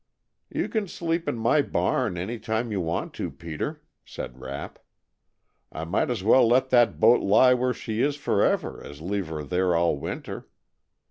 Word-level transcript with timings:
"You 0.49 0.67
can 0.67 0.87
sleep 0.87 1.27
in 1.29 1.37
my 1.37 1.61
barn 1.61 2.17
any 2.17 2.39
time 2.39 2.71
you 2.71 2.81
want 2.81 3.13
to, 3.13 3.29
Peter," 3.29 3.83
said 4.03 4.39
Rapp. 4.39 4.79
"I 5.71 5.83
might 5.85 6.09
as 6.09 6.23
well 6.23 6.47
let 6.47 6.71
that 6.71 6.99
boat 6.99 7.21
lie 7.21 7.53
where 7.53 7.71
she 7.75 8.01
is 8.01 8.15
forever 8.15 8.83
as 8.83 8.99
leave 8.99 9.27
her 9.27 9.43
there 9.43 9.75
all 9.75 9.95
winter. 9.97 10.49